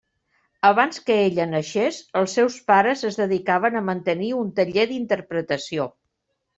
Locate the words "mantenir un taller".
3.93-4.91